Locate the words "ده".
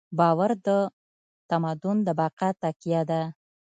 3.09-3.21